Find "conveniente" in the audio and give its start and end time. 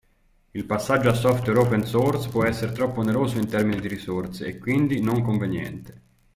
5.21-6.01